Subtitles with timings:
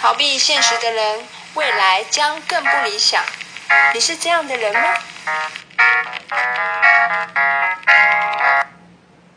[0.00, 3.22] 逃避现实的人未来将更不理想。
[3.92, 4.94] 你是这样的人吗？